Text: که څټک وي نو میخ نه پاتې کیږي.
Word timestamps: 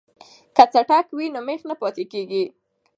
که 0.55 0.63
څټک 0.73 1.05
وي 1.17 1.27
نو 1.33 1.39
میخ 1.47 1.61
نه 1.69 1.75
پاتې 1.81 2.03
کیږي. 2.11 2.43